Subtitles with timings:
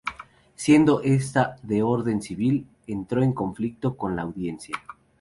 [0.55, 4.75] Siendo esta de orden civil, entró en conflicto con la Audiencia.